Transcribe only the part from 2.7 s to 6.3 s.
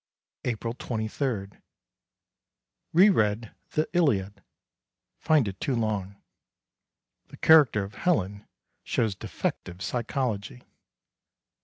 Re read the Iliad. Find it too long.